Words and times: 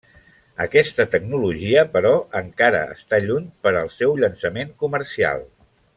Aquesta 0.63 1.05
tecnologia, 1.15 1.83
però, 1.97 2.15
encara 2.41 2.81
està 2.95 3.19
lluny 3.27 3.47
per 3.67 3.75
al 3.83 3.93
seu 3.99 4.17
llançament 4.23 4.73
comercial. 4.87 5.51